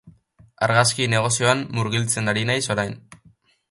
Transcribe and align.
Argazki-negozioan 0.67 1.63
murgiltzen 1.79 2.35
ari 2.35 2.51
naiz 2.53 2.61
orain. 2.77 3.01